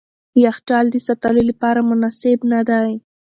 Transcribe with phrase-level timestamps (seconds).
[0.43, 2.91] یخچال د ساتلو لپاره مناسب نه دی.